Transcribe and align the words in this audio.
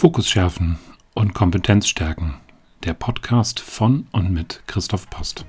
Fokus 0.00 0.30
schärfen 0.30 0.78
und 1.12 1.34
Kompetenz 1.34 1.86
stärken. 1.86 2.40
Der 2.84 2.94
Podcast 2.94 3.60
von 3.60 4.06
und 4.12 4.32
mit 4.32 4.62
Christoph 4.66 5.10
Post. 5.10 5.44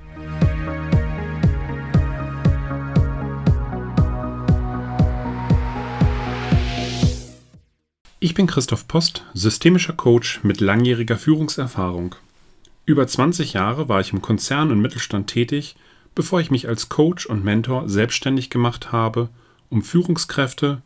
Ich 8.20 8.34
bin 8.34 8.46
Christoph 8.46 8.86
Post, 8.86 9.24
systemischer 9.32 9.94
Coach 9.94 10.44
mit 10.44 10.60
langjähriger 10.60 11.16
Führungserfahrung. 11.16 12.14
Über 12.84 13.06
20 13.06 13.54
Jahre 13.54 13.88
war 13.88 14.00
ich 14.00 14.12
im 14.12 14.20
Konzern 14.20 14.70
und 14.70 14.82
Mittelstand 14.82 15.28
tätig, 15.28 15.76
bevor 16.14 16.42
ich 16.42 16.50
mich 16.50 16.68
als 16.68 16.90
Coach 16.90 17.24
und 17.24 17.42
Mentor 17.42 17.88
selbstständig 17.88 18.50
gemacht 18.50 18.92
habe, 18.92 19.30
um 19.70 19.80
Führungskräfte 19.80 20.82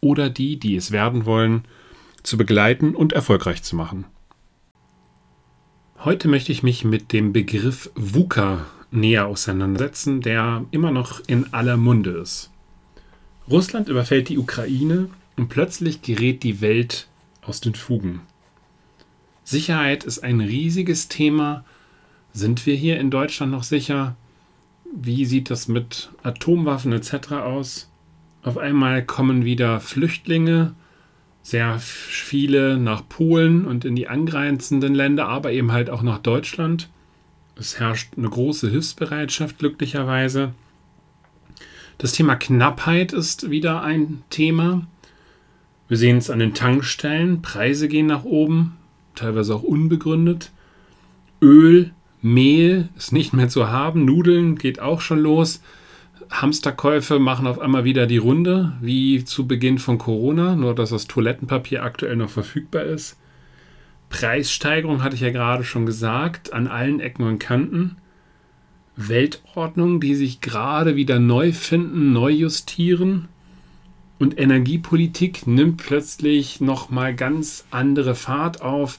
oder 0.00 0.30
die, 0.30 0.56
die 0.60 0.76
es 0.76 0.92
werden 0.92 1.24
wollen, 1.26 1.64
zu 2.28 2.36
begleiten 2.36 2.94
und 2.94 3.12
erfolgreich 3.12 3.62
zu 3.62 3.74
machen. 3.74 4.04
Heute 6.04 6.28
möchte 6.28 6.52
ich 6.52 6.62
mich 6.62 6.84
mit 6.84 7.12
dem 7.12 7.32
Begriff 7.32 7.90
VUCA 7.96 8.66
näher 8.90 9.26
auseinandersetzen, 9.26 10.20
der 10.20 10.64
immer 10.70 10.90
noch 10.90 11.20
in 11.26 11.52
aller 11.52 11.76
Munde 11.76 12.10
ist. 12.10 12.50
Russland 13.50 13.88
überfällt 13.88 14.28
die 14.28 14.38
Ukraine 14.38 15.08
und 15.36 15.48
plötzlich 15.48 16.02
gerät 16.02 16.42
die 16.42 16.60
Welt 16.60 17.08
aus 17.42 17.60
den 17.60 17.74
Fugen. 17.74 18.20
Sicherheit 19.44 20.04
ist 20.04 20.20
ein 20.20 20.40
riesiges 20.40 21.08
Thema. 21.08 21.64
Sind 22.32 22.66
wir 22.66 22.74
hier 22.76 23.00
in 23.00 23.10
Deutschland 23.10 23.50
noch 23.50 23.62
sicher? 23.62 24.16
Wie 24.94 25.24
sieht 25.24 25.50
das 25.50 25.68
mit 25.68 26.10
Atomwaffen 26.22 26.92
etc. 26.92 27.32
aus? 27.32 27.90
Auf 28.42 28.58
einmal 28.58 29.04
kommen 29.04 29.44
wieder 29.44 29.80
Flüchtlinge, 29.80 30.74
sehr 31.48 31.78
viele 31.78 32.76
nach 32.76 33.08
Polen 33.08 33.64
und 33.64 33.86
in 33.86 33.96
die 33.96 34.06
angrenzenden 34.06 34.94
Länder, 34.94 35.28
aber 35.28 35.50
eben 35.50 35.72
halt 35.72 35.88
auch 35.88 36.02
nach 36.02 36.18
Deutschland. 36.18 36.90
Es 37.56 37.80
herrscht 37.80 38.18
eine 38.18 38.28
große 38.28 38.68
Hilfsbereitschaft 38.68 39.58
glücklicherweise. 39.58 40.52
Das 41.96 42.12
Thema 42.12 42.36
Knappheit 42.36 43.14
ist 43.14 43.48
wieder 43.48 43.82
ein 43.82 44.22
Thema. 44.28 44.86
Wir 45.88 45.96
sehen 45.96 46.18
es 46.18 46.28
an 46.28 46.38
den 46.38 46.52
Tankstellen. 46.52 47.40
Preise 47.40 47.88
gehen 47.88 48.06
nach 48.06 48.24
oben, 48.24 48.76
teilweise 49.14 49.54
auch 49.54 49.62
unbegründet. 49.62 50.52
Öl, 51.40 51.92
Mehl 52.20 52.90
ist 52.98 53.12
nicht 53.12 53.32
mehr 53.32 53.48
zu 53.48 53.68
haben. 53.68 54.04
Nudeln 54.04 54.56
geht 54.56 54.80
auch 54.80 55.00
schon 55.00 55.20
los. 55.20 55.62
Hamsterkäufe 56.30 57.18
machen 57.18 57.46
auf 57.46 57.58
einmal 57.58 57.84
wieder 57.84 58.06
die 58.06 58.18
Runde, 58.18 58.74
wie 58.80 59.24
zu 59.24 59.46
Beginn 59.46 59.78
von 59.78 59.98
Corona, 59.98 60.54
nur 60.56 60.74
dass 60.74 60.90
das 60.90 61.06
Toilettenpapier 61.06 61.82
aktuell 61.82 62.16
noch 62.16 62.30
verfügbar 62.30 62.82
ist. 62.82 63.18
Preissteigerung 64.10 65.02
hatte 65.02 65.16
ich 65.16 65.22
ja 65.22 65.30
gerade 65.30 65.64
schon 65.64 65.86
gesagt, 65.86 66.52
an 66.52 66.66
allen 66.66 67.00
Ecken 67.00 67.24
und 67.24 67.38
Kanten. 67.38 67.96
Weltordnung, 68.96 70.00
die 70.00 70.14
sich 70.14 70.40
gerade 70.40 70.96
wieder 70.96 71.18
neu 71.18 71.52
finden, 71.52 72.12
neu 72.12 72.30
justieren. 72.30 73.28
Und 74.18 74.38
Energiepolitik 74.38 75.46
nimmt 75.46 75.76
plötzlich 75.76 76.60
nochmal 76.60 77.14
ganz 77.14 77.64
andere 77.70 78.14
Fahrt 78.14 78.60
auf. 78.60 78.98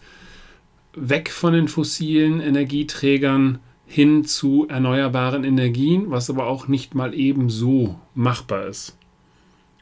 Weg 0.95 1.29
von 1.29 1.53
den 1.53 1.67
fossilen 1.67 2.39
Energieträgern 2.39 3.59
hin 3.89 4.23
zu 4.23 4.67
erneuerbaren 4.69 5.43
Energien, 5.43 6.11
was 6.11 6.29
aber 6.29 6.45
auch 6.45 6.67
nicht 6.67 6.93
mal 6.93 7.15
eben 7.15 7.49
so 7.49 7.99
machbar 8.13 8.67
ist. 8.67 8.95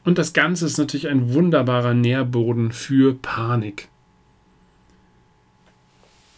Und 0.02 0.16
das 0.16 0.32
Ganze 0.32 0.64
ist 0.64 0.78
natürlich 0.78 1.08
ein 1.08 1.34
wunderbarer 1.34 1.92
Nährboden 1.92 2.72
für 2.72 3.14
Panik. 3.14 3.88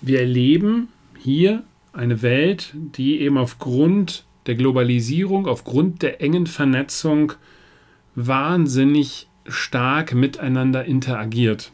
Wir 0.00 0.20
erleben 0.22 0.88
hier 1.16 1.62
eine 1.92 2.22
Welt, 2.22 2.74
die 2.74 3.20
eben 3.20 3.38
aufgrund 3.38 4.24
der 4.46 4.56
Globalisierung, 4.56 5.46
aufgrund 5.46 6.02
der 6.02 6.20
engen 6.20 6.48
Vernetzung 6.48 7.34
wahnsinnig 8.16 9.28
stark 9.46 10.12
miteinander 10.12 10.84
interagiert. 10.86 11.70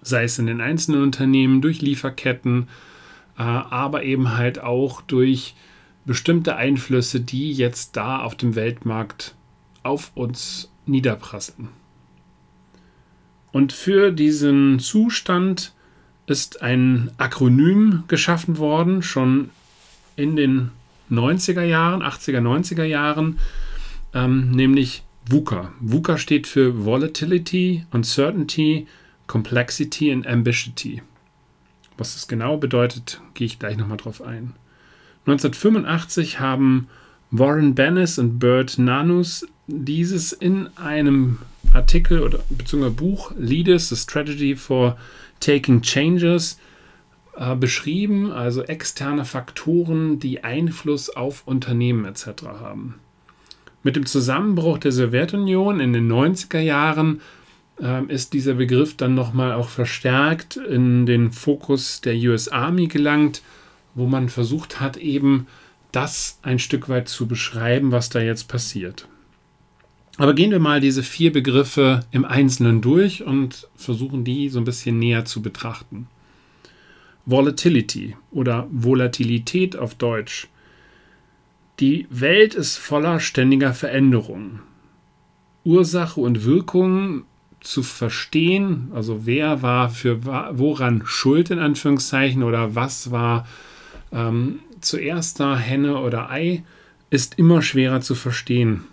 Sei 0.00 0.24
es 0.24 0.38
in 0.38 0.46
den 0.46 0.62
einzelnen 0.62 1.02
Unternehmen, 1.02 1.60
durch 1.60 1.82
Lieferketten, 1.82 2.68
aber 3.44 4.02
eben 4.02 4.36
halt 4.36 4.62
auch 4.62 5.00
durch 5.02 5.54
bestimmte 6.04 6.56
Einflüsse, 6.56 7.20
die 7.20 7.52
jetzt 7.52 7.96
da 7.96 8.20
auf 8.20 8.34
dem 8.34 8.54
Weltmarkt 8.54 9.34
auf 9.82 10.12
uns 10.14 10.70
niederprasseln. 10.86 11.68
Und 13.52 13.72
für 13.72 14.12
diesen 14.12 14.78
Zustand 14.78 15.72
ist 16.26 16.62
ein 16.62 17.10
Akronym 17.16 18.04
geschaffen 18.08 18.58
worden, 18.58 19.02
schon 19.02 19.50
in 20.16 20.36
den 20.36 20.70
90er 21.10 21.62
Jahren, 21.62 22.02
80er, 22.02 22.40
90er 22.40 22.84
Jahren, 22.84 23.38
ähm, 24.14 24.50
nämlich 24.50 25.02
VUCA. 25.28 25.72
VUCA 25.80 26.18
steht 26.18 26.46
für 26.46 26.84
Volatility, 26.84 27.84
Uncertainty, 27.90 28.86
Complexity 29.26 30.12
and 30.12 30.26
Ambiguity. 30.26 31.02
Was 32.00 32.14
das 32.14 32.28
genau 32.28 32.56
bedeutet, 32.56 33.20
gehe 33.34 33.46
ich 33.46 33.58
gleich 33.58 33.76
nochmal 33.76 33.98
drauf 33.98 34.22
ein. 34.22 34.54
1985 35.26 36.40
haben 36.40 36.88
Warren 37.30 37.74
Bennis 37.74 38.18
und 38.18 38.38
Bert 38.38 38.78
Nanus 38.78 39.46
dieses 39.66 40.32
in 40.32 40.70
einem 40.78 41.40
Artikel 41.74 42.22
oder 42.22 42.40
beziehungsweise 42.48 42.94
Buch 42.94 43.32
Leaders, 43.36 43.90
The 43.90 43.96
Strategy 43.96 44.56
for 44.56 44.96
Taking 45.40 45.82
Changes 45.82 46.58
äh, 47.36 47.54
beschrieben, 47.54 48.32
also 48.32 48.62
externe 48.62 49.26
Faktoren, 49.26 50.18
die 50.18 50.42
Einfluss 50.42 51.10
auf 51.10 51.46
Unternehmen 51.46 52.06
etc. 52.06 52.44
haben. 52.60 52.94
Mit 53.82 53.96
dem 53.96 54.06
Zusammenbruch 54.06 54.78
der 54.78 54.92
Sowjetunion 54.92 55.80
in 55.80 55.92
den 55.92 56.10
90er 56.10 56.60
Jahren 56.60 57.20
ist 58.08 58.34
dieser 58.34 58.54
Begriff 58.54 58.96
dann 58.96 59.14
nochmal 59.14 59.52
auch 59.52 59.70
verstärkt 59.70 60.56
in 60.56 61.06
den 61.06 61.32
Fokus 61.32 62.00
der 62.02 62.14
US 62.14 62.48
Army 62.48 62.88
gelangt, 62.88 63.42
wo 63.94 64.06
man 64.06 64.28
versucht 64.28 64.80
hat, 64.80 64.96
eben 64.96 65.46
das 65.92 66.38
ein 66.42 66.58
Stück 66.58 66.88
weit 66.88 67.08
zu 67.08 67.26
beschreiben, 67.26 67.90
was 67.90 68.10
da 68.10 68.20
jetzt 68.20 68.48
passiert. 68.48 69.08
Aber 70.18 70.34
gehen 70.34 70.50
wir 70.50 70.58
mal 70.58 70.80
diese 70.80 71.02
vier 71.02 71.32
Begriffe 71.32 72.00
im 72.10 72.26
Einzelnen 72.26 72.82
durch 72.82 73.22
und 73.24 73.68
versuchen 73.74 74.24
die 74.24 74.50
so 74.50 74.58
ein 74.58 74.64
bisschen 74.64 74.98
näher 74.98 75.24
zu 75.24 75.40
betrachten. 75.40 76.08
Volatility 77.24 78.16
oder 78.30 78.66
Volatilität 78.70 79.76
auf 79.76 79.94
Deutsch. 79.94 80.48
Die 81.78 82.06
Welt 82.10 82.54
ist 82.54 82.76
voller 82.76 83.20
ständiger 83.20 83.72
Veränderungen. 83.72 84.60
Ursache 85.64 86.20
und 86.20 86.44
Wirkung 86.44 87.24
zu 87.60 87.82
verstehen, 87.82 88.90
also 88.94 89.26
wer 89.26 89.62
war 89.62 89.90
für 89.90 90.24
woran 90.24 91.02
schuld 91.04 91.50
in 91.50 91.58
Anführungszeichen 91.58 92.42
oder 92.42 92.74
was 92.74 93.10
war 93.10 93.46
ähm, 94.12 94.60
zuerst 94.80 95.40
da 95.40 95.56
Henne 95.56 95.98
oder 95.98 96.30
Ei, 96.30 96.64
ist 97.10 97.38
immer 97.38 97.60
schwerer 97.60 98.00
zu 98.00 98.14
verstehen. 98.14 98.84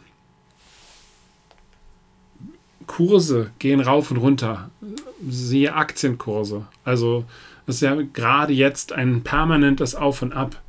Kurse 2.88 3.52
gehen 3.60 3.80
rauf 3.80 4.12
und 4.12 4.18
runter, 4.18 4.70
siehe 5.28 5.74
Aktienkurse. 5.74 6.66
Also 6.84 7.26
es 7.68 7.76
ist 7.76 7.82
ja 7.82 7.96
gerade 8.14 8.54
jetzt 8.54 8.94
ein 8.94 9.24
permanentes 9.24 9.94
Auf 9.94 10.22
und 10.22 10.34
Ab. 10.34 10.62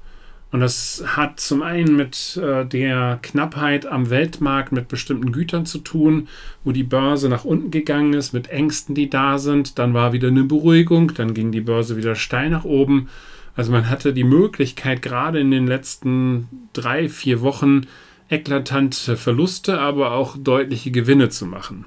Und 0.50 0.60
das 0.60 1.04
hat 1.06 1.40
zum 1.40 1.62
einen 1.62 1.94
mit 1.94 2.38
äh, 2.42 2.64
der 2.64 3.18
Knappheit 3.20 3.84
am 3.84 4.08
Weltmarkt 4.08 4.72
mit 4.72 4.88
bestimmten 4.88 5.30
Gütern 5.30 5.66
zu 5.66 5.78
tun, 5.78 6.28
wo 6.64 6.72
die 6.72 6.84
Börse 6.84 7.28
nach 7.28 7.44
unten 7.44 7.70
gegangen 7.70 8.14
ist, 8.14 8.32
mit 8.32 8.48
Ängsten, 8.48 8.94
die 8.94 9.10
da 9.10 9.36
sind. 9.38 9.78
Dann 9.78 9.92
war 9.92 10.14
wieder 10.14 10.28
eine 10.28 10.44
Beruhigung, 10.44 11.12
dann 11.14 11.34
ging 11.34 11.52
die 11.52 11.60
Börse 11.60 11.98
wieder 11.98 12.14
steil 12.14 12.48
nach 12.48 12.64
oben. 12.64 13.08
Also 13.56 13.72
man 13.72 13.90
hatte 13.90 14.14
die 14.14 14.24
Möglichkeit, 14.24 15.02
gerade 15.02 15.38
in 15.38 15.50
den 15.50 15.66
letzten 15.66 16.48
drei, 16.72 17.10
vier 17.10 17.42
Wochen 17.42 17.82
eklatante 18.30 19.16
Verluste, 19.16 19.80
aber 19.80 20.12
auch 20.12 20.36
deutliche 20.38 20.90
Gewinne 20.90 21.28
zu 21.28 21.44
machen. 21.44 21.84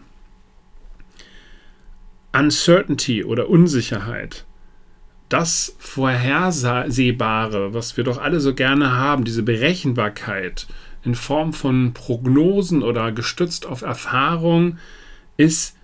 Uncertainty 2.33 3.23
oder 3.23 3.49
Unsicherheit 3.49 4.45
das 5.31 5.75
Vorhersehbare, 5.79 7.73
was 7.73 7.95
wir 7.95 8.03
doch 8.03 8.19
alle 8.19 8.39
so 8.39 8.53
gerne 8.53 8.97
haben, 8.97 9.23
diese 9.23 9.43
Berechenbarkeit 9.43 10.67
in 11.03 11.15
Form 11.15 11.53
von 11.53 11.93
Prognosen 11.93 12.83
oder 12.83 13.11
gestützt 13.11 13.65
auf 13.65 13.81
Erfahrung, 13.81 14.77
ist 15.37 15.75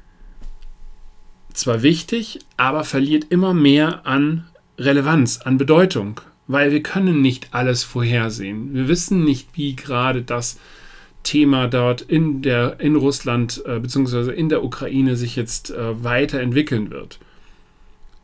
zwar 1.53 1.81
wichtig, 1.81 2.39
aber 2.57 2.83
verliert 2.83 3.25
immer 3.29 3.53
mehr 3.53 4.05
an 4.05 4.45
Relevanz, 4.77 5.39
an 5.39 5.57
Bedeutung, 5.57 6.21
weil 6.47 6.71
wir 6.71 6.83
können 6.83 7.21
nicht 7.21 7.47
alles 7.51 7.83
vorhersehen. 7.83 8.73
Wir 8.73 8.88
wissen 8.88 9.23
nicht, 9.23 9.49
wie 9.53 9.75
gerade 9.75 10.21
das 10.21 10.59
Thema 11.23 11.67
dort 11.67 12.01
in, 12.01 12.41
der, 12.41 12.79
in 12.79 12.95
Russland 12.95 13.63
äh, 13.65 13.79
bzw. 13.79 14.31
in 14.33 14.49
der 14.49 14.63
Ukraine 14.63 15.15
sich 15.15 15.35
jetzt 15.35 15.71
äh, 15.71 16.03
weiterentwickeln 16.03 16.91
wird. 16.91 17.19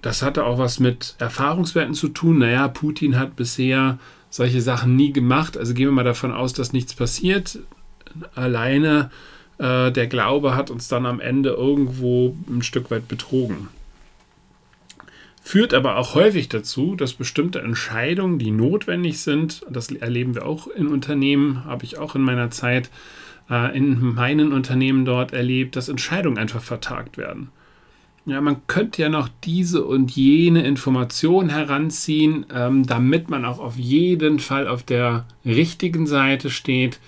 Das 0.03 0.21
hatte 0.21 0.45
auch 0.45 0.57
was 0.57 0.79
mit 0.79 1.15
Erfahrungswerten 1.17 1.93
zu 1.93 2.09
tun. 2.09 2.39
Naja, 2.39 2.67
Putin 2.67 3.17
hat 3.17 3.37
bisher 3.37 3.97
solche 4.29 4.61
Sachen 4.61 4.97
nie 4.97 5.13
gemacht. 5.13 5.57
Also 5.57 5.73
gehen 5.73 5.87
wir 5.87 5.93
mal 5.93 6.03
davon 6.03 6.33
aus, 6.33 6.51
dass 6.51 6.73
nichts 6.73 6.93
passiert. 6.93 7.59
Alleine 8.35 9.11
äh, 9.59 9.91
der 9.91 10.07
Glaube 10.07 10.57
hat 10.57 10.69
uns 10.69 10.89
dann 10.89 11.05
am 11.05 11.21
Ende 11.21 11.51
irgendwo 11.51 12.35
ein 12.49 12.63
Stück 12.63 12.91
weit 12.91 13.07
betrogen. 13.07 13.69
Führt 15.41 15.73
aber 15.73 15.95
auch 15.97 16.15
häufig 16.15 16.49
dazu, 16.49 16.95
dass 16.95 17.13
bestimmte 17.13 17.61
Entscheidungen, 17.61 18.39
die 18.39 18.51
notwendig 18.51 19.21
sind, 19.21 19.65
das 19.69 19.89
erleben 19.89 20.35
wir 20.35 20.45
auch 20.45 20.67
in 20.67 20.87
Unternehmen, 20.87 21.63
habe 21.63 21.85
ich 21.85 21.97
auch 21.97 22.15
in 22.15 22.23
meiner 22.23 22.51
Zeit 22.51 22.89
äh, 23.49 23.77
in 23.77 24.13
meinen 24.15 24.51
Unternehmen 24.51 25.05
dort 25.05 25.31
erlebt, 25.31 25.77
dass 25.77 25.87
Entscheidungen 25.87 26.37
einfach 26.37 26.61
vertagt 26.61 27.17
werden. 27.17 27.51
Ja, 28.25 28.39
man 28.39 28.65
könnte 28.67 29.01
ja 29.01 29.09
noch 29.09 29.27
diese 29.43 29.83
und 29.83 30.11
jene 30.11 30.65
Information 30.65 31.49
heranziehen, 31.49 32.45
ähm, 32.53 32.85
damit 32.85 33.29
man 33.29 33.43
auch 33.43 33.59
auf 33.59 33.75
jeden 33.75 34.39
Fall 34.39 34.67
auf 34.67 34.81
der 34.83 35.25
richtigen 35.43 36.07
Seite 36.07 36.49
steht. 36.49 36.99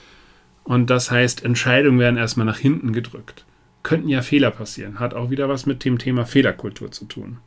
Und 0.65 0.89
das 0.89 1.11
heißt, 1.11 1.43
Entscheidungen 1.45 1.99
werden 1.99 2.17
erstmal 2.17 2.45
nach 2.45 2.57
hinten 2.57 2.91
gedrückt. 2.91 3.45
Könnten 3.81 4.09
ja 4.09 4.21
Fehler 4.21 4.51
passieren. 4.51 4.99
Hat 4.99 5.13
auch 5.13 5.29
wieder 5.29 5.47
was 5.47 5.65
mit 5.65 5.85
dem 5.85 5.99
Thema 5.99 6.25
Fehlerkultur 6.25 6.91
zu 6.91 7.05
tun. 7.05 7.37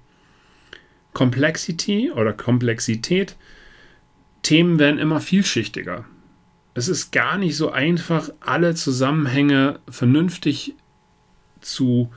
Complexity 1.12 2.10
oder 2.12 2.32
Komplexität. 2.32 3.36
Themen 4.42 4.78
werden 4.78 4.98
immer 4.98 5.20
vielschichtiger. 5.20 6.06
Es 6.74 6.88
ist 6.88 7.10
gar 7.10 7.36
nicht 7.36 7.56
so 7.56 7.70
einfach, 7.70 8.30
alle 8.40 8.74
Zusammenhänge 8.74 9.80
vernünftig 9.90 10.74
zu 11.60 12.10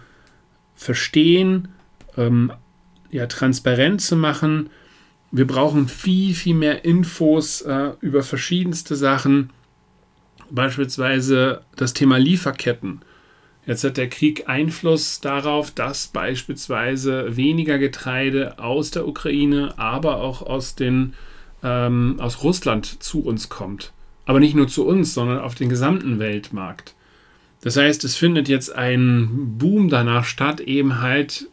verstehen, 0.81 1.67
ähm, 2.17 2.51
ja, 3.11 3.27
transparent 3.27 4.01
zu 4.01 4.15
machen. 4.15 4.71
Wir 5.31 5.45
brauchen 5.45 5.87
viel, 5.87 6.33
viel 6.33 6.55
mehr 6.55 6.83
Infos 6.83 7.61
äh, 7.61 7.91
über 8.01 8.23
verschiedenste 8.23 8.95
Sachen. 8.95 9.51
Beispielsweise 10.49 11.61
das 11.75 11.93
Thema 11.93 12.17
Lieferketten. 12.17 13.01
Jetzt 13.67 13.83
hat 13.83 13.97
der 13.97 14.09
Krieg 14.09 14.49
Einfluss 14.49 15.21
darauf, 15.21 15.69
dass 15.69 16.07
beispielsweise 16.07 17.37
weniger 17.37 17.77
Getreide 17.77 18.57
aus 18.57 18.89
der 18.89 19.07
Ukraine, 19.07 19.77
aber 19.77 20.17
auch 20.17 20.41
aus, 20.41 20.73
den, 20.73 21.13
ähm, 21.61 22.15
aus 22.19 22.43
Russland 22.43 23.03
zu 23.03 23.23
uns 23.23 23.49
kommt. 23.49 23.93
Aber 24.25 24.39
nicht 24.39 24.55
nur 24.55 24.67
zu 24.67 24.87
uns, 24.87 25.13
sondern 25.13 25.41
auf 25.41 25.53
den 25.53 25.69
gesamten 25.69 26.17
Weltmarkt. 26.17 26.95
Das 27.61 27.77
heißt, 27.77 28.03
es 28.03 28.15
findet 28.15 28.49
jetzt 28.49 28.75
ein 28.75 29.57
Boom 29.57 29.89
danach 29.89 30.25
statt, 30.25 30.59
eben 30.59 30.99
halt 30.99 31.47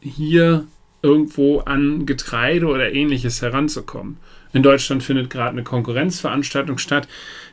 hier 0.00 0.66
irgendwo 1.02 1.60
an 1.60 2.04
Getreide 2.04 2.66
oder 2.66 2.92
ähnliches 2.92 3.40
heranzukommen. 3.40 4.18
In 4.52 4.62
Deutschland 4.62 5.02
findet 5.02 5.30
gerade 5.30 5.50
eine 5.50 5.62
Konkurrenzveranstaltung 5.62 6.78
statt, 6.78 7.08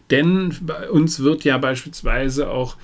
denn 0.10 0.56
bei 0.62 0.90
uns 0.90 1.22
wird 1.22 1.44
ja 1.44 1.58
beispielsweise 1.58 2.50
auch 2.50 2.76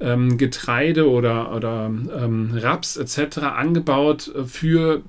ähm, 0.00 0.38
Getreide 0.38 1.08
oder, 1.08 1.54
oder 1.54 1.86
ähm, 1.86 2.50
Raps 2.54 2.96
etc. 2.96 3.38
angebaut 3.38 4.32
für 4.46 5.02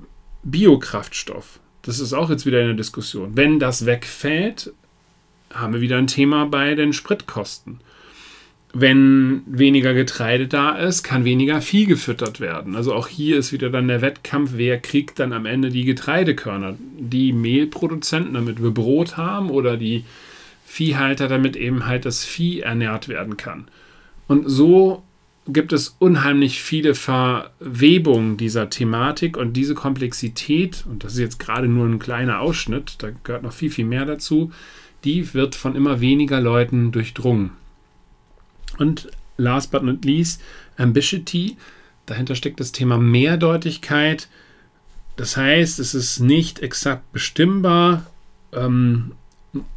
Biokraftstoff. 0.43 1.59
Das 1.81 1.99
ist 1.99 2.13
auch 2.13 2.29
jetzt 2.29 2.45
wieder 2.45 2.59
eine 2.59 2.75
Diskussion. 2.75 3.31
Wenn 3.35 3.59
das 3.59 3.85
wegfällt, 3.85 4.73
haben 5.51 5.73
wir 5.73 5.81
wieder 5.81 5.97
ein 5.97 6.07
Thema 6.07 6.45
bei 6.45 6.75
den 6.75 6.93
Spritkosten 6.93 7.79
wenn 8.71 9.41
weniger 9.47 9.93
Getreide 9.93 10.47
da 10.47 10.75
ist, 10.75 11.03
kann 11.03 11.25
weniger 11.25 11.61
Vieh 11.61 11.85
gefüttert 11.85 12.39
werden. 12.39 12.75
Also 12.75 12.93
auch 12.93 13.07
hier 13.07 13.37
ist 13.37 13.51
wieder 13.51 13.69
dann 13.69 13.87
der 13.87 14.01
Wettkampf, 14.01 14.51
wer 14.55 14.79
kriegt 14.79 15.19
dann 15.19 15.33
am 15.33 15.47
Ende 15.47 15.69
die 15.69 15.85
Getreidekörner. 15.85 16.75
Die 16.99 17.33
Mehlproduzenten, 17.33 18.35
damit 18.35 18.61
wir 18.61 18.71
Brot 18.71 19.17
haben, 19.17 19.49
oder 19.49 19.75
die 19.75 20.05
Viehhalter, 20.65 21.27
damit 21.27 21.55
eben 21.55 21.87
halt 21.87 22.05
das 22.05 22.23
Vieh 22.23 22.59
ernährt 22.59 23.07
werden 23.09 23.37
kann. 23.37 23.67
Und 24.27 24.47
so 24.47 25.03
gibt 25.47 25.73
es 25.73 25.95
unheimlich 25.97 26.61
viele 26.61 26.93
Verwebungen 26.93 28.37
dieser 28.37 28.69
Thematik 28.69 29.35
und 29.35 29.53
diese 29.53 29.73
Komplexität, 29.73 30.85
und 30.87 31.03
das 31.03 31.13
ist 31.13 31.19
jetzt 31.19 31.39
gerade 31.39 31.67
nur 31.67 31.87
ein 31.87 31.97
kleiner 31.97 32.39
Ausschnitt, 32.39 32.95
da 32.99 33.09
gehört 33.23 33.41
noch 33.41 33.53
viel, 33.53 33.71
viel 33.71 33.85
mehr 33.85 34.05
dazu, 34.05 34.51
die 35.03 35.33
wird 35.33 35.55
von 35.55 35.75
immer 35.75 36.01
weniger 36.01 36.39
Leuten 36.39 36.91
durchdrungen. 36.91 37.51
Und 38.79 39.09
last 39.37 39.71
but 39.71 39.83
not 39.83 40.03
least, 40.03 40.41
Ambitiety. 40.77 41.57
Dahinter 42.05 42.35
steckt 42.35 42.59
das 42.59 42.71
Thema 42.71 42.97
Mehrdeutigkeit. 42.97 44.27
Das 45.15 45.37
heißt, 45.37 45.79
es 45.79 45.93
ist 45.93 46.19
nicht 46.19 46.59
exakt 46.59 47.11
bestimmbar. 47.11 48.07
Ähm, 48.53 49.11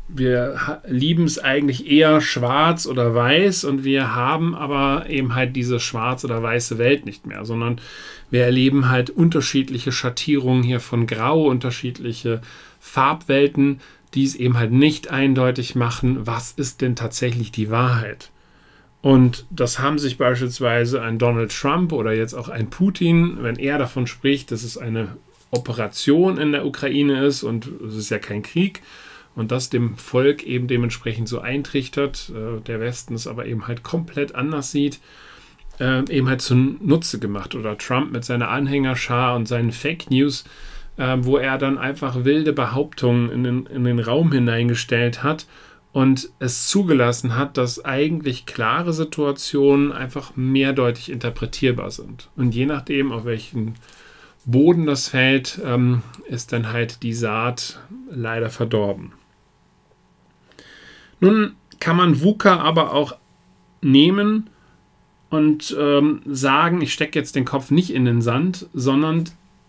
wir 0.09 0.83
lieben 0.87 1.25
es 1.25 1.39
eigentlich 1.39 1.91
eher 1.91 2.21
schwarz 2.21 2.87
oder 2.87 3.15
weiß 3.15 3.65
und 3.65 3.85
wir 3.85 4.15
haben 4.15 4.55
aber 4.55 5.09
eben 5.09 5.35
halt 5.35 5.57
diese 5.57 5.81
schwarz 5.81 6.25
oder 6.25 6.43
weiße 6.43 6.77
Welt 6.77 7.07
nicht 7.07 7.27
mehr, 7.27 7.45
sondern 7.47 7.81
wir 8.31 8.45
erleben 8.45 8.91
halt 8.91 9.09
unterschiedliche 9.09 9.91
Schattierungen 9.91 10.63
hier 10.63 10.81
von 10.81 11.07
Grau, 11.07 11.47
unterschiedliche 11.47 12.43
Farbwelten, 12.81 13.81
die 14.15 14.25
es 14.25 14.35
eben 14.35 14.59
halt 14.59 14.73
nicht 14.73 15.11
eindeutig 15.11 15.75
machen, 15.75 16.27
was 16.27 16.53
ist 16.53 16.83
denn 16.83 16.95
tatsächlich 16.95 17.51
die 17.51 17.71
Wahrheit. 17.71 18.32
Und 19.03 19.47
das 19.51 19.81
haben 19.81 19.99
sich 19.99 20.17
beispielsweise 20.17 21.03
ein 21.03 21.19
Donald 21.19 21.53
Trump 21.53 21.93
oder 21.93 22.13
jetzt 22.13 22.35
auch 22.35 22.49
ein 22.49 22.71
Putin, 22.71 23.39
wenn 23.41 23.57
er 23.57 23.77
davon 23.77 24.07
spricht, 24.07 24.53
dass 24.53 24.63
es 24.63 24.79
eine 24.79 25.17
Operation 25.51 26.39
in 26.39 26.53
der 26.53 26.65
Ukraine 26.65 27.27
ist 27.27 27.43
und 27.43 27.69
es 27.87 27.97
ist 27.97 28.11
ja 28.11 28.19
kein 28.19 28.43
Krieg 28.43 28.81
und 29.35 29.51
das 29.51 29.71
dem 29.71 29.97
Volk 29.97 30.45
eben 30.45 30.69
dementsprechend 30.69 31.29
so 31.29 31.41
eintrichtert, 31.41 32.31
äh, 32.35 32.61
der 32.61 32.81
Westen 32.81 33.15
es 33.15 33.27
aber 33.27 33.47
eben 33.47 33.67
halt 33.67 33.83
komplett 33.83 34.35
anders 34.37 34.71
sieht, 34.71 35.01
äh, 35.81 36.05
eben 36.09 36.29
halt 36.29 36.41
zunutze 36.41 37.19
gemacht. 37.19 37.55
Oder 37.55 37.77
Trump 37.79 38.13
mit 38.13 38.25
seiner 38.25 38.51
Anhängerschar 38.51 39.35
und 39.35 39.49
seinen 39.49 39.73
Fake 39.73 40.11
News, 40.11 40.45
äh, 40.97 41.17
wo 41.21 41.39
er 41.39 41.59
dann 41.59 41.77
einfach 41.77 42.25
wilde 42.25 42.53
Behauptungen 42.53 43.31
in 43.31 43.45
den, 43.45 43.67
in 43.67 43.85
den 43.85 43.99
Raum 43.99 44.31
hineingestellt 44.33 45.23
hat 45.23 45.47
und 45.93 46.31
es 46.39 46.69
zugelassen 46.69 47.37
hat, 47.37 47.59
dass 47.59 47.85
eigentlich 47.85 48.47
klare 48.47 48.93
Situationen 48.93 49.93
einfach 49.93 50.37
mehrdeutig 50.37 51.11
interpretierbar 51.11 51.91
sind. 51.91 52.31
Und 52.37 52.55
je 52.55 52.67
nachdem, 52.67 53.13
auf 53.13 53.25
welchen 53.25 53.75
Boden 54.45 54.87
das 54.87 55.09
fällt, 55.09 55.61
ähm, 55.65 56.03
ist 56.27 56.53
dann 56.53 56.73
halt 56.73 57.03
die 57.03 57.13
Saat 57.13 57.81
leider 58.11 58.49
verdorben. 58.51 59.13
Nun 61.21 61.55
kann 61.79 61.97
man 61.97 62.21
VUCA 62.23 62.59
aber 62.59 62.95
auch 62.95 63.17
nehmen 63.83 64.51
und 65.31 65.77
ähm, 65.79 66.23
sagen, 66.27 66.81
ich 66.81 66.93
stecke 66.93 67.19
jetzt 67.19 67.37
den 67.37 67.45
Kopf 67.45 67.71
nicht 67.71 67.93
in 67.93 68.05
den 68.05 68.23
Sand, 68.23 68.67
sondern 68.73 69.25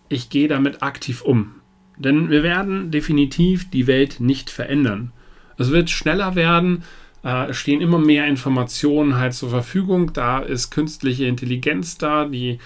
ich 0.08 0.30
gehe 0.30 0.48
damit 0.48 0.82
aktiv 0.82 1.22
um. 1.22 1.56
Denn 1.96 2.28
wir 2.28 2.42
werden 2.42 2.90
definitiv 2.90 3.70
die 3.70 3.86
Welt 3.86 4.20
nicht 4.20 4.50
verändern. 4.50 5.12
Es 5.58 5.70
wird 5.70 5.90
schneller 5.90 6.34
werden. 6.34 6.84
Äh, 7.24 7.50
es 7.50 7.56
stehen 7.56 7.80
immer 7.80 7.98
mehr 7.98 8.26
Informationen 8.26 9.16
halt 9.16 9.34
zur 9.34 9.50
Verfügung. 9.50 10.12
Da 10.12 10.38
ist 10.40 10.70
künstliche 10.70 11.26
Intelligenz 11.26 11.98
da, 11.98 12.24
die 12.24 12.58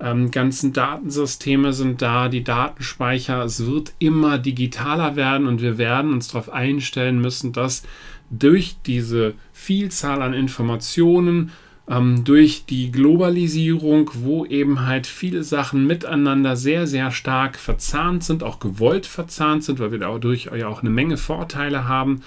ähm, 0.00 0.30
ganzen 0.30 0.72
Datensysteme 0.72 1.72
sind 1.72 2.02
da, 2.02 2.28
die 2.28 2.44
Datenspeicher. 2.44 3.42
Es 3.44 3.64
wird 3.66 3.94
immer 3.98 4.38
digitaler 4.38 5.16
werden 5.16 5.46
und 5.46 5.62
wir 5.62 5.78
werden 5.78 6.12
uns 6.12 6.28
darauf 6.28 6.50
einstellen 6.50 7.20
müssen, 7.20 7.52
dass 7.52 7.82
durch 8.30 8.76
diese 8.84 9.34
Vielzahl 9.52 10.20
an 10.20 10.34
Informationen, 10.34 11.52
ähm, 11.88 12.24
durch 12.24 12.64
die 12.66 12.90
Globalisierung, 12.90 14.10
wo 14.14 14.44
eben 14.44 14.86
halt 14.86 15.06
viele 15.06 15.44
Sachen 15.44 15.86
miteinander 15.86 16.56
sehr, 16.56 16.86
sehr 16.86 17.10
stark 17.10 17.56
verzahnt 17.56 18.24
sind, 18.24 18.42
auch 18.42 18.58
gewollt 18.58 19.06
verzahnt 19.06 19.64
sind, 19.64 19.78
weil 19.78 19.92
wir 19.92 20.00
dadurch 20.00 20.50
ja 20.56 20.68
auch 20.68 20.80
eine 20.80 20.90
Menge 20.90 21.16
Vorteile 21.16 21.86
haben. 21.86 22.22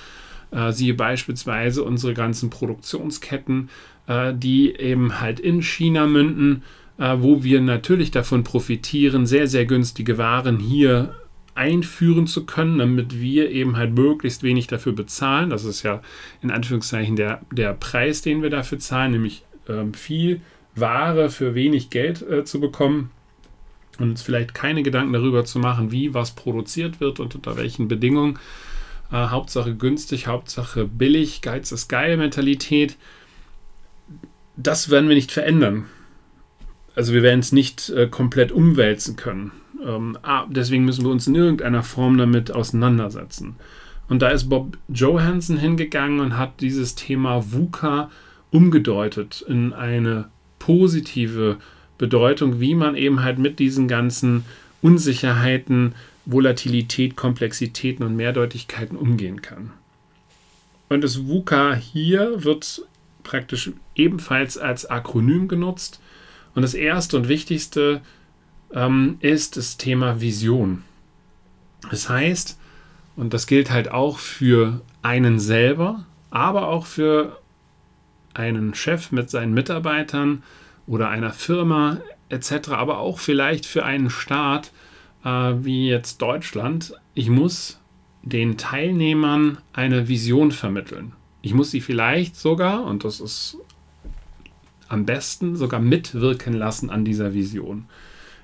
Äh, 0.51 0.71
siehe 0.71 0.93
beispielsweise 0.93 1.83
unsere 1.83 2.13
ganzen 2.13 2.49
Produktionsketten, 2.49 3.69
äh, 4.07 4.33
die 4.33 4.75
eben 4.75 5.19
halt 5.19 5.39
in 5.39 5.61
China 5.61 6.07
münden, 6.07 6.63
äh, 6.97 7.17
wo 7.19 7.43
wir 7.43 7.61
natürlich 7.61 8.11
davon 8.11 8.43
profitieren, 8.43 9.25
sehr, 9.25 9.47
sehr 9.47 9.65
günstige 9.65 10.17
Waren 10.17 10.57
hier 10.57 11.15
einführen 11.53 12.25
zu 12.25 12.45
können, 12.45 12.79
damit 12.79 13.19
wir 13.19 13.51
eben 13.51 13.75
halt 13.75 13.93
möglichst 13.93 14.43
wenig 14.43 14.67
dafür 14.67 14.93
bezahlen. 14.93 15.49
Das 15.49 15.65
ist 15.65 15.83
ja 15.83 16.01
in 16.41 16.51
Anführungszeichen 16.51 17.17
der, 17.17 17.41
der 17.51 17.73
Preis, 17.73 18.21
den 18.21 18.41
wir 18.41 18.49
dafür 18.49 18.79
zahlen, 18.79 19.11
nämlich 19.11 19.43
ähm, 19.69 19.93
viel 19.93 20.41
Ware 20.75 21.29
für 21.29 21.55
wenig 21.55 21.89
Geld 21.89 22.21
äh, 22.21 22.43
zu 22.43 22.59
bekommen 22.59 23.11
und 23.99 24.11
uns 24.11 24.21
vielleicht 24.21 24.53
keine 24.53 24.83
Gedanken 24.83 25.13
darüber 25.13 25.45
zu 25.45 25.59
machen, 25.59 25.91
wie 25.91 26.13
was 26.13 26.31
produziert 26.31 26.99
wird 26.99 27.19
und 27.19 27.35
unter 27.35 27.57
welchen 27.57 27.87
Bedingungen. 27.87 28.39
Äh, 29.11 29.27
Hauptsache 29.27 29.75
günstig, 29.75 30.27
Hauptsache 30.27 30.85
billig, 30.85 31.41
Geiz 31.41 31.71
ist 31.71 31.87
geil 31.87 32.17
Mentalität. 32.17 32.97
Das 34.55 34.89
werden 34.89 35.09
wir 35.09 35.15
nicht 35.15 35.31
verändern. 35.31 35.85
Also 36.95 37.13
wir 37.13 37.23
werden 37.23 37.39
es 37.39 37.51
nicht 37.51 37.89
äh, 37.89 38.07
komplett 38.07 38.51
umwälzen 38.51 39.15
können. 39.15 39.51
Ähm, 39.85 40.17
ah, 40.21 40.45
deswegen 40.49 40.85
müssen 40.85 41.05
wir 41.05 41.11
uns 41.11 41.27
in 41.27 41.35
irgendeiner 41.35 41.83
Form 41.83 42.17
damit 42.17 42.51
auseinandersetzen. 42.51 43.55
Und 44.09 44.21
da 44.21 44.29
ist 44.29 44.49
Bob 44.49 44.77
Johansson 44.87 45.57
hingegangen 45.57 46.19
und 46.19 46.37
hat 46.37 46.61
dieses 46.61 46.95
Thema 46.95 47.53
VUCA 47.53 48.09
umgedeutet 48.51 49.43
in 49.47 49.73
eine 49.73 50.29
positive 50.57 51.57
Bedeutung, 51.97 52.59
wie 52.59 52.75
man 52.75 52.95
eben 52.95 53.23
halt 53.23 53.39
mit 53.39 53.59
diesen 53.59 53.87
ganzen 53.87 54.45
Unsicherheiten, 54.81 55.95
Volatilität, 56.25 57.15
Komplexitäten 57.15 58.05
und 58.05 58.15
Mehrdeutigkeiten 58.15 58.97
umgehen 58.97 59.41
kann. 59.41 59.71
Und 60.89 61.03
das 61.03 61.27
VUCA 61.27 61.75
hier 61.75 62.43
wird 62.43 62.83
praktisch 63.23 63.71
ebenfalls 63.95 64.57
als 64.57 64.89
Akronym 64.89 65.47
genutzt. 65.47 65.99
Und 66.55 66.63
das 66.63 66.73
erste 66.73 67.17
und 67.17 67.27
wichtigste 67.27 68.01
ähm, 68.73 69.17
ist 69.19 69.57
das 69.57 69.77
Thema 69.77 70.19
Vision. 70.19 70.83
Das 71.91 72.09
heißt, 72.09 72.57
und 73.15 73.33
das 73.33 73.47
gilt 73.47 73.69
halt 73.69 73.91
auch 73.91 74.17
für 74.17 74.81
einen 75.01 75.39
selber, 75.39 76.05
aber 76.31 76.67
auch 76.67 76.85
für 76.85 77.37
einen 78.39 78.73
Chef 78.73 79.11
mit 79.11 79.29
seinen 79.29 79.53
Mitarbeitern 79.53 80.43
oder 80.87 81.09
einer 81.09 81.31
Firma 81.31 81.99
etc., 82.29 82.69
aber 82.69 82.99
auch 82.99 83.19
vielleicht 83.19 83.65
für 83.65 83.83
einen 83.83 84.09
Staat 84.09 84.71
äh, 85.23 85.29
wie 85.29 85.89
jetzt 85.89 86.21
Deutschland. 86.21 86.93
Ich 87.13 87.29
muss 87.29 87.79
den 88.23 88.57
Teilnehmern 88.57 89.57
eine 89.73 90.07
Vision 90.07 90.51
vermitteln. 90.51 91.13
Ich 91.41 91.53
muss 91.53 91.71
sie 91.71 91.81
vielleicht 91.81 92.35
sogar, 92.35 92.85
und 92.85 93.03
das 93.03 93.19
ist 93.19 93.57
am 94.87 95.05
besten, 95.05 95.55
sogar 95.55 95.79
mitwirken 95.79 96.53
lassen 96.53 96.89
an 96.89 97.05
dieser 97.05 97.33
Vision. 97.33 97.85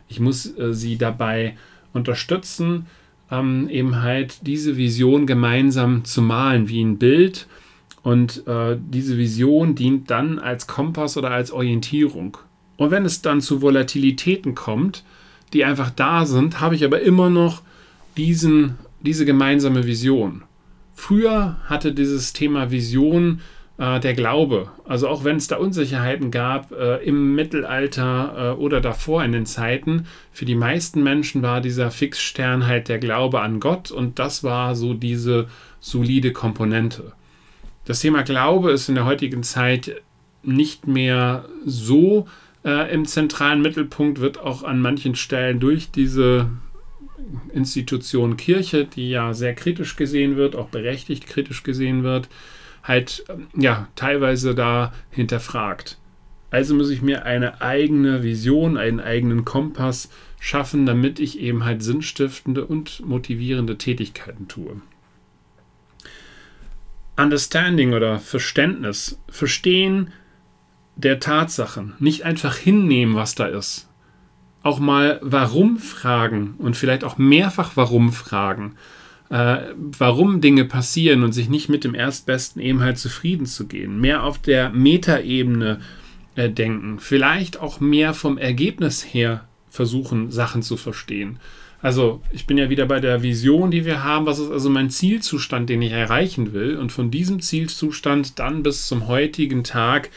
Ich 0.07 0.19
muss 0.19 0.45
äh, 0.57 0.73
sie 0.73 0.97
dabei 0.97 1.57
unterstützen, 1.93 2.85
ähm, 3.31 3.69
eben 3.69 4.01
halt 4.01 4.45
diese 4.45 4.77
Vision 4.77 5.25
gemeinsam 5.25 6.03
zu 6.03 6.21
malen, 6.21 6.67
wie 6.67 6.83
ein 6.83 6.97
Bild. 6.97 7.47
Und 8.05 8.45
äh, 8.45 8.77
diese 8.79 9.17
Vision 9.17 9.73
dient 9.73 10.11
dann 10.11 10.37
als 10.37 10.67
Kompass 10.67 11.17
oder 11.17 11.31
als 11.31 11.49
Orientierung. 11.49 12.37
Und 12.77 12.91
wenn 12.91 13.03
es 13.03 13.23
dann 13.23 13.41
zu 13.41 13.63
Volatilitäten 13.63 14.53
kommt, 14.53 15.03
die 15.53 15.65
einfach 15.65 15.89
da 15.89 16.27
sind, 16.27 16.59
habe 16.61 16.75
ich 16.75 16.85
aber 16.85 17.01
immer 17.01 17.31
noch 17.31 17.63
diesen, 18.15 18.75
diese 19.01 19.25
gemeinsame 19.25 19.87
Vision. 19.87 20.43
Früher 20.93 21.57
hatte 21.65 21.93
dieses 21.93 22.31
Thema 22.31 22.69
Vision 22.69 23.41
äh, 23.79 23.99
der 23.99 24.13
Glaube. 24.13 24.69
Also 24.87 25.07
auch 25.07 25.23
wenn 25.23 25.37
es 25.37 25.47
da 25.47 25.55
Unsicherheiten 25.55 26.29
gab 26.29 26.73
äh, 26.73 26.97
im 26.97 27.33
Mittelalter 27.33 28.53
äh, 28.55 28.61
oder 28.61 28.81
davor 28.81 29.23
in 29.23 29.31
den 29.31 29.47
Zeiten, 29.47 30.05
für 30.31 30.45
die 30.45 30.53
meisten 30.53 31.01
Menschen 31.01 31.41
war 31.41 31.59
dieser 31.59 31.89
Fixstern 31.89 32.67
halt 32.67 32.87
der 32.87 32.99
Glaube 32.99 33.41
an 33.41 33.59
Gott 33.59 33.89
und 33.89 34.19
das 34.19 34.43
war 34.43 34.75
so 34.75 34.93
diese 34.93 35.47
solide 35.79 36.33
Komponente. 36.33 37.13
Das 37.85 37.99
Thema 37.99 38.23
Glaube 38.23 38.71
ist 38.71 38.89
in 38.89 38.95
der 38.95 39.05
heutigen 39.05 39.43
Zeit 39.43 40.01
nicht 40.43 40.87
mehr 40.87 41.45
so 41.65 42.27
äh, 42.63 42.91
im 42.93 43.05
zentralen 43.05 43.61
Mittelpunkt, 43.61 44.19
wird 44.19 44.39
auch 44.39 44.63
an 44.63 44.81
manchen 44.81 45.15
Stellen 45.15 45.59
durch 45.59 45.91
diese 45.91 46.49
Institution 47.53 48.37
Kirche, 48.37 48.85
die 48.85 49.09
ja 49.09 49.33
sehr 49.33 49.53
kritisch 49.53 49.95
gesehen 49.95 50.35
wird, 50.35 50.55
auch 50.55 50.69
berechtigt 50.69 51.27
kritisch 51.27 51.63
gesehen 51.63 52.03
wird, 52.03 52.27
halt 52.83 53.23
ähm, 53.29 53.47
ja 53.55 53.87
teilweise 53.95 54.55
da 54.55 54.93
hinterfragt. 55.11 55.97
Also 56.51 56.75
muss 56.75 56.89
ich 56.89 57.01
mir 57.01 57.25
eine 57.25 57.61
eigene 57.61 58.23
Vision, 58.23 58.77
einen 58.77 58.99
eigenen 58.99 59.45
Kompass 59.45 60.09
schaffen, 60.39 60.85
damit 60.85 61.19
ich 61.19 61.39
eben 61.39 61.65
halt 61.65 61.83
sinnstiftende 61.83 62.65
und 62.65 63.05
motivierende 63.05 63.77
Tätigkeiten 63.77 64.47
tue. 64.47 64.81
Understanding 67.17 67.93
oder 67.93 68.19
Verständnis, 68.19 69.19
Verstehen 69.29 70.11
der 70.95 71.19
Tatsachen, 71.19 71.93
nicht 71.99 72.23
einfach 72.23 72.55
hinnehmen, 72.55 73.15
was 73.15 73.35
da 73.35 73.45
ist. 73.45 73.89
Auch 74.63 74.79
mal 74.79 75.19
warum 75.21 75.77
fragen 75.77 76.55
und 76.57 76.75
vielleicht 76.75 77.03
auch 77.03 77.17
mehrfach 77.17 77.71
warum 77.75 78.11
fragen 78.11 78.75
äh, 79.29 79.73
warum 79.75 80.41
Dinge 80.41 80.65
passieren 80.65 81.23
und 81.23 81.31
sich 81.31 81.49
nicht 81.49 81.69
mit 81.69 81.83
dem 81.83 81.95
Erstbesten 81.95 82.61
eben 82.61 82.81
halt 82.81 82.97
zufrieden 82.97 83.45
zu 83.45 83.67
gehen. 83.67 83.99
Mehr 83.99 84.23
auf 84.23 84.37
der 84.39 84.69
Metaebene 84.69 85.79
äh, 86.35 86.49
denken. 86.49 86.99
Vielleicht 86.99 87.59
auch 87.59 87.79
mehr 87.79 88.13
vom 88.13 88.37
Ergebnis 88.37 89.03
her 89.03 89.47
versuchen, 89.69 90.31
Sachen 90.31 90.61
zu 90.61 90.77
verstehen. 90.77 91.39
Also, 91.85 92.23
ich 92.31 92.47
bin 92.47 92.57
ja 92.57 92.71
wieder 92.71 92.87
bei 92.87 92.99
der 92.99 93.21
Vision, 93.21 93.69
die 93.69 93.85
wir 93.85 94.03
haben. 94.03 94.25
Was 94.25 94.39
ist 94.39 94.49
also 94.49 94.71
mein 94.71 94.89
Zielzustand, 94.89 95.69
den 95.69 95.83
ich 95.83 95.91
erreichen 95.91 96.51
will? 96.51 96.79
Und 96.79 96.91
von 96.91 97.11
diesem 97.11 97.41
Zielzustand 97.41 98.39
dann 98.39 98.63
bis 98.63 98.87
zum 98.87 99.07
heutigen 99.07 99.63
Tag 99.63 100.09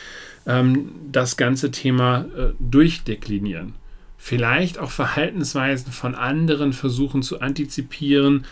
ähm, 0.47 0.93
das 1.13 1.37
ganze 1.37 1.71
Thema 1.71 2.25
äh, 2.35 2.55
durchdeklinieren. 2.59 3.75
Vielleicht 4.17 4.79
auch 4.79 4.91
Verhaltensweisen 4.91 5.93
von 5.93 6.15
anderen 6.15 6.73
versuchen 6.73 7.23
zu 7.23 7.43
antizipieren, 7.43 8.47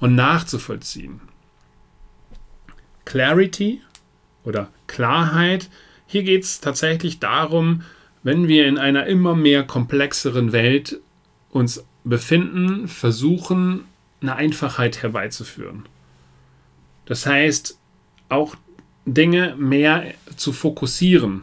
und 0.00 0.14
nachzuvollziehen. 0.14 1.20
Clarity 3.04 3.82
oder 4.44 4.70
Klarheit, 4.86 5.68
hier 6.06 6.22
geht 6.22 6.44
es 6.44 6.60
tatsächlich 6.60 7.18
darum, 7.20 7.82
wenn 8.22 8.48
wir 8.48 8.66
in 8.66 8.78
einer 8.78 9.04
immer 9.04 9.36
mehr 9.36 9.62
komplexeren 9.62 10.52
Welt 10.52 11.00
uns 11.50 11.84
befinden, 12.04 12.88
versuchen, 12.88 13.84
eine 14.20 14.36
Einfachheit 14.36 15.02
herbeizuführen. 15.02 15.84
Das 17.04 17.26
heißt, 17.26 17.78
auch 18.28 18.56
Dinge 19.04 19.56
mehr 19.56 20.14
zu 20.36 20.52
fokussieren. 20.52 21.42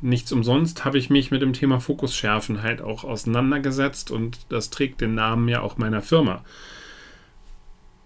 Nichts 0.00 0.32
umsonst 0.32 0.84
habe 0.84 0.98
ich 0.98 1.10
mich 1.10 1.30
mit 1.30 1.42
dem 1.42 1.52
Thema 1.52 1.80
Fokusschärfen 1.80 2.62
halt 2.62 2.80
auch 2.80 3.04
auseinandergesetzt 3.04 4.10
und 4.10 4.38
das 4.48 4.70
trägt 4.70 5.00
den 5.00 5.14
Namen 5.14 5.48
ja 5.48 5.60
auch 5.60 5.76
meiner 5.76 6.02
Firma. 6.02 6.44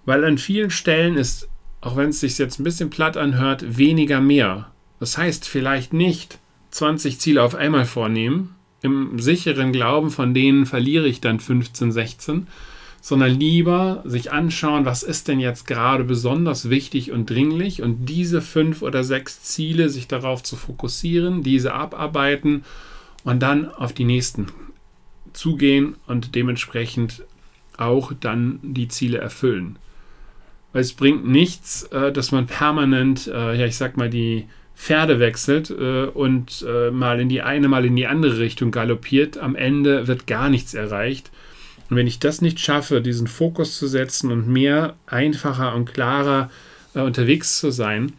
Weil 0.05 0.25
an 0.25 0.39
vielen 0.39 0.71
Stellen 0.71 1.17
ist, 1.17 1.49
auch 1.81 1.97
wenn 1.97 2.11
es 2.11 2.21
sich 2.21 2.39
jetzt 2.39 2.59
ein 2.59 2.65
bisschen 2.65 2.91
platt 2.91 3.17
anhört, 3.17 3.77
weniger 3.79 4.21
mehr. 4.21 4.73
Das 5.01 5.19
heißt 5.19 5.47
vielleicht 5.47 5.93
nicht 5.93 6.39
20 6.71 7.21
Ziele 7.21 7.43
auf 7.43 7.55
einmal 7.55 7.85
vornehmen, 7.85 8.55
im 8.83 9.19
sicheren 9.19 9.73
Glauben, 9.73 10.11
von 10.11 10.35
denen 10.35 10.67
verliere 10.67 11.07
ich 11.07 11.21
dann 11.21 11.41
15, 11.41 11.93
16, 11.93 12.47
sondern 13.01 13.33
lieber 13.39 14.03
sich 14.05 14.31
anschauen, 14.31 14.85
was 14.85 15.03
ist 15.03 15.29
denn 15.29 15.41
jetzt 15.41 15.67
gerade 15.67 16.05
besonders 16.05 16.71
wichtig 16.71 17.11
und 17.11 17.29
dringlich 17.29 17.83
und 17.83 18.07
diese 18.07 18.41
fünf 18.41 18.83
oder 18.83 19.03
sechs 19.03 19.43
Ziele 19.43 19.89
sich 19.89 20.07
darauf 20.07 20.43
zu 20.43 20.57
fokussieren, 20.57 21.43
diese 21.43 21.75
abarbeiten 21.75 22.65
und 23.25 23.41
dann 23.41 23.69
auf 23.69 23.93
die 23.93 24.05
nächsten 24.05 24.47
zugehen 25.33 25.97
und 26.07 26.35
dementsprechend 26.35 27.25
auch 27.77 28.13
dann 28.19 28.61
die 28.63 28.89
Ziele 28.89 29.19
erfüllen. 29.19 29.79
Weil 30.73 30.83
es 30.83 30.93
bringt 30.93 31.27
nichts, 31.27 31.85
äh, 31.85 32.13
dass 32.13 32.33
man 32.33 32.47
permanent, 32.47 33.27
äh, 33.27 33.59
ja, 33.59 33.67
ich 33.67 33.77
sag 33.77 33.97
mal, 33.97 34.11
die 34.11 34.47
Pferde 34.83 35.21
wechselt 35.21 35.71
äh, 35.71 36.07
und 36.07 36.67
äh, 36.69 36.91
mal 36.91 37.21
in 37.21 37.29
die 37.29 37.41
eine, 37.41 37.69
mal 37.69 37.85
in 37.85 37.95
die 37.95 38.09
andere 38.09 38.41
Richtung 38.41 38.73
galoppiert. 38.73 39.39
Am 39.39 39.55
Ende 39.55 40.09
wird 40.09 40.27
gar 40.27 40.49
nichts 40.49 40.75
erreicht. 40.75 41.31
Und 41.89 41.97
wenn 41.97 42.09
ich 42.09 42.19
das 42.19 42.41
nicht 42.41 42.59
schaffe, 42.59 43.01
diesen 43.01 43.29
Fokus 43.29 43.79
zu 43.79 43.87
setzen 43.87 44.33
und 44.33 44.49
mehr 44.49 44.97
einfacher 45.07 45.77
und 45.77 45.95
klarer 45.95 46.51
äh, 46.97 47.01
unterwegs 47.01 47.61
zu 47.61 47.71
sein, 47.71 48.15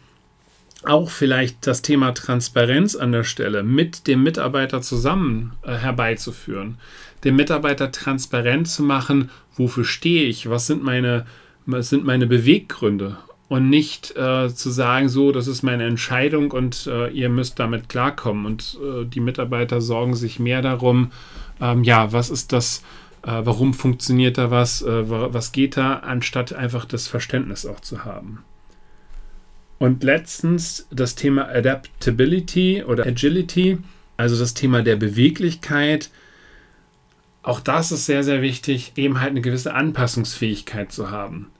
auch 0.84 1.10
vielleicht 1.10 1.66
das 1.66 1.82
Thema 1.82 2.12
Transparenz 2.12 2.96
an 2.96 3.12
der 3.12 3.24
Stelle 3.24 3.62
mit 3.62 4.06
dem 4.06 4.22
Mitarbeiter 4.22 4.80
zusammen 4.80 5.52
äh, 5.64 5.74
herbeizuführen, 5.74 6.78
dem 7.24 7.36
Mitarbeiter 7.36 7.92
transparent 7.92 8.68
zu 8.68 8.82
machen, 8.82 9.28
wofür 9.54 9.84
stehe 9.84 10.24
ich, 10.24 10.48
was 10.48 10.66
sind 10.66 10.82
meine 10.82 11.26
es 11.72 11.88
sind 11.88 12.04
meine 12.04 12.26
Beweggründe 12.26 13.18
und 13.48 13.68
nicht 13.68 14.16
äh, 14.16 14.52
zu 14.54 14.70
sagen, 14.70 15.08
so, 15.08 15.30
das 15.32 15.46
ist 15.46 15.62
meine 15.62 15.84
Entscheidung 15.84 16.50
und 16.50 16.86
äh, 16.86 17.08
ihr 17.10 17.28
müsst 17.28 17.58
damit 17.58 17.88
klarkommen. 17.88 18.46
Und 18.46 18.78
äh, 18.82 19.04
die 19.04 19.20
Mitarbeiter 19.20 19.80
sorgen 19.80 20.16
sich 20.16 20.38
mehr 20.38 20.62
darum, 20.62 21.12
ähm, 21.60 21.84
ja, 21.84 22.12
was 22.12 22.30
ist 22.30 22.52
das, 22.52 22.82
äh, 23.22 23.42
warum 23.44 23.74
funktioniert 23.74 24.38
da 24.38 24.50
was, 24.50 24.82
äh, 24.82 25.08
was 25.08 25.52
geht 25.52 25.76
da, 25.76 25.96
anstatt 25.96 26.52
einfach 26.52 26.84
das 26.84 27.06
Verständnis 27.06 27.66
auch 27.66 27.80
zu 27.80 28.04
haben. 28.04 28.42
Und 29.78 30.02
letztens 30.02 30.86
das 30.90 31.14
Thema 31.14 31.48
Adaptability 31.48 32.82
oder 32.84 33.06
Agility, 33.06 33.78
also 34.16 34.38
das 34.38 34.54
Thema 34.54 34.82
der 34.82 34.96
Beweglichkeit. 34.96 36.10
Auch 37.42 37.60
das 37.60 37.92
ist 37.92 38.06
sehr, 38.06 38.24
sehr 38.24 38.40
wichtig, 38.40 38.92
eben 38.96 39.20
halt 39.20 39.30
eine 39.30 39.42
gewisse 39.42 39.74
Anpassungsfähigkeit 39.74 40.92
zu 40.92 41.10
haben. 41.10 41.50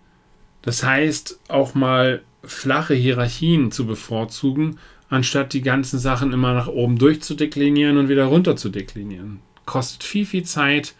Das 0.64 0.82
heißt, 0.82 1.40
auch 1.48 1.74
mal 1.74 2.22
flache 2.42 2.94
Hierarchien 2.94 3.70
zu 3.70 3.86
bevorzugen, 3.86 4.78
anstatt 5.10 5.52
die 5.52 5.60
ganzen 5.60 5.98
Sachen 5.98 6.32
immer 6.32 6.54
nach 6.54 6.68
oben 6.68 6.98
durchzudeklinieren 6.98 7.98
und 7.98 8.08
wieder 8.08 8.24
runter 8.24 8.56
zu 8.56 8.70
deklinieren. 8.70 9.40
Kostet 9.66 10.02
viel, 10.02 10.24
viel 10.24 10.44
Zeit, 10.44 10.94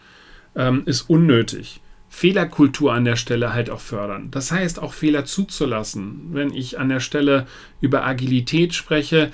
ähm, 0.55 0.83
ist 0.85 1.09
unnötig. 1.09 1.81
Fehlerkultur 2.09 2.93
an 2.93 3.05
der 3.05 3.15
Stelle 3.15 3.53
halt 3.53 3.69
auch 3.69 3.81
fördern. 3.81 4.29
Das 4.31 4.51
heißt, 4.51 4.79
auch 4.79 4.93
Fehler 4.93 5.25
zuzulassen. 5.25 6.29
Wenn 6.31 6.53
ich 6.53 6.79
an 6.79 6.89
der 6.89 7.01
Stelle 7.01 7.47
über 7.81 8.05
Agilität 8.05 8.73
spreche, 8.73 9.31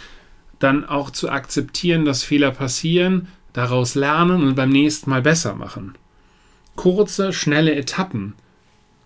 dann 0.60 0.86
auch 0.86 1.12
zu 1.12 1.30
akzeptieren, 1.30 2.06
dass 2.06 2.24
Fehler 2.24 2.52
passieren, 2.52 3.28
daraus 3.54 3.96
lernen 3.96 4.44
und 4.44 4.56
beim 4.56 4.70
nächsten 4.70 5.10
Mal 5.10 5.22
besser 5.22 5.56
machen. 5.56 5.96
Kurze, 6.76 7.34
schnelle 7.34 7.76
Etappen. 7.76 8.34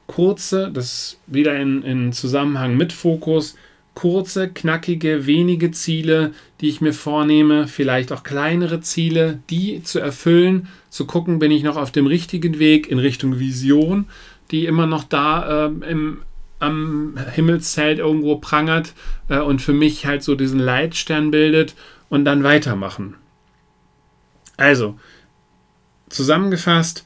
Kurze, 0.07 0.71
das 0.71 1.19
wieder 1.27 1.55
in, 1.59 1.81
in 1.83 2.13
Zusammenhang 2.13 2.77
mit 2.77 2.93
Fokus, 2.93 3.55
kurze, 3.95 4.50
knackige, 4.50 5.25
wenige 5.25 5.71
Ziele, 5.71 6.33
die 6.62 6.69
ich 6.69 6.81
mir 6.81 6.93
vornehme, 6.93 7.67
vielleicht 7.67 8.12
auch 8.12 8.24
kleinere 8.24 8.81
Ziele, 8.81 9.39
die 9.50 9.81
zu 9.81 10.00
erfüllen, 10.00 10.67
zu 10.89 11.05
gucken, 11.05 11.39
bin 11.39 11.51
ich 11.51 11.63
noch 11.63 11.77
auf 11.77 11.91
dem 11.91 12.05
richtigen 12.05 12.59
Weg 12.59 12.88
in 12.88 13.00
Richtung 13.00 13.39
Vision, 13.39 14.05
die 14.51 14.65
immer 14.65 14.85
noch 14.85 15.05
da 15.05 15.67
äh, 15.67 15.89
im, 15.89 16.21
am 16.59 17.17
Himmelszelt 17.33 18.00
irgendwo 18.00 18.38
prangert 18.38 18.93
äh, 19.29 19.39
und 19.39 19.62
für 19.62 19.74
mich 19.74 20.05
halt 20.05 20.24
so 20.24 20.35
diesen 20.35 20.59
Leitstern 20.59 21.31
bildet 21.31 21.75
und 22.09 22.25
dann 22.25 22.43
weitermachen. 22.43 23.15
Also, 24.57 25.00
zusammengefasst, 26.09 27.05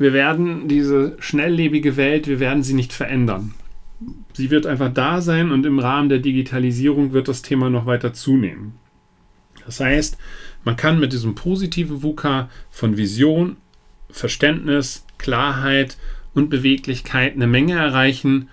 wir 0.00 0.12
werden 0.12 0.66
diese 0.66 1.16
schnelllebige 1.20 1.96
Welt, 1.96 2.26
wir 2.26 2.40
werden 2.40 2.62
sie 2.62 2.74
nicht 2.74 2.92
verändern 2.92 3.54
sie 4.32 4.50
wird 4.50 4.66
einfach 4.66 4.92
da 4.92 5.20
sein 5.20 5.52
und 5.52 5.66
im 5.66 5.78
Rahmen 5.78 6.08
der 6.08 6.18
Digitalisierung 6.18 7.12
wird 7.12 7.28
das 7.28 7.42
Thema 7.42 7.70
noch 7.70 7.86
weiter 7.86 8.12
zunehmen. 8.12 8.74
Das 9.64 9.80
heißt, 9.80 10.16
man 10.64 10.76
kann 10.76 10.98
mit 10.98 11.12
diesem 11.12 11.34
positiven 11.34 12.02
VUCA 12.02 12.48
von 12.70 12.96
Vision, 12.96 13.56
Verständnis, 14.10 15.04
Klarheit 15.18 15.96
und 16.34 16.50
Beweglichkeit 16.50 17.34
eine 17.34 17.46
Menge 17.46 17.74
erreichen, 17.74 18.48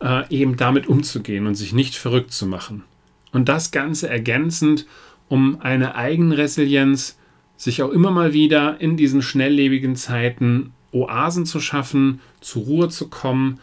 äh, 0.00 0.28
eben 0.28 0.56
damit 0.56 0.86
umzugehen 0.86 1.46
und 1.46 1.54
sich 1.54 1.72
nicht 1.72 1.96
verrückt 1.96 2.32
zu 2.32 2.46
machen. 2.46 2.84
Und 3.32 3.48
das 3.48 3.70
Ganze 3.70 4.08
ergänzend 4.08 4.86
um 5.28 5.60
eine 5.60 5.94
Eigenresilienz, 5.94 7.16
sich 7.56 7.82
auch 7.82 7.90
immer 7.90 8.10
mal 8.10 8.32
wieder 8.32 8.80
in 8.80 8.96
diesen 8.96 9.22
schnelllebigen 9.22 9.96
Zeiten 9.96 10.72
Oasen 10.92 11.46
zu 11.46 11.60
schaffen, 11.60 12.20
zur 12.40 12.64
Ruhe 12.64 12.88
zu 12.88 13.08
kommen 13.08 13.60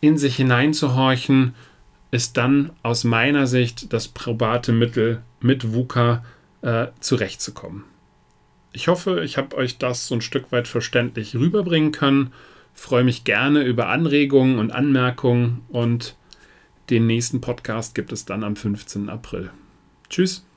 in 0.00 0.16
sich 0.16 0.36
hineinzuhorchen, 0.36 1.54
ist 2.10 2.36
dann 2.36 2.70
aus 2.82 3.04
meiner 3.04 3.46
Sicht 3.46 3.92
das 3.92 4.08
probate 4.08 4.72
Mittel, 4.72 5.22
mit 5.40 5.72
VUCA 5.72 6.24
äh, 6.62 6.88
zurechtzukommen. 7.00 7.84
Ich 8.72 8.88
hoffe, 8.88 9.22
ich 9.24 9.38
habe 9.38 9.56
euch 9.56 9.78
das 9.78 10.06
so 10.06 10.14
ein 10.14 10.20
Stück 10.20 10.52
weit 10.52 10.68
verständlich 10.68 11.34
rüberbringen 11.36 11.92
können. 11.92 12.32
Freue 12.74 13.04
mich 13.04 13.24
gerne 13.24 13.62
über 13.62 13.88
Anregungen 13.88 14.58
und 14.58 14.72
Anmerkungen 14.72 15.62
und 15.68 16.16
den 16.90 17.06
nächsten 17.06 17.40
Podcast 17.40 17.94
gibt 17.94 18.12
es 18.12 18.24
dann 18.24 18.44
am 18.44 18.56
15. 18.56 19.08
April. 19.08 19.50
Tschüss. 20.08 20.47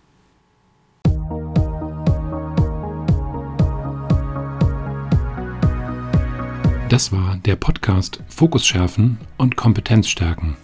Das 6.92 7.12
war 7.14 7.38
der 7.46 7.56
Podcast 7.56 8.22
Fokus 8.28 8.66
schärfen 8.66 9.18
und 9.38 9.56
Kompetenz 9.56 10.10
stärken 10.10 10.58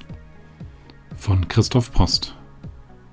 von 1.16 1.48
Christoph 1.48 1.94
Post. 1.94 2.36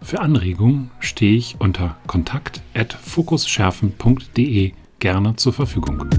Für 0.03 0.19
Anregungen 0.19 0.91
stehe 0.99 1.37
ich 1.37 1.55
unter 1.61 1.97
kontakt@fokusschärfen.de 2.09 4.73
gerne 4.99 5.37
zur 5.37 5.53
Verfügung. 5.53 6.11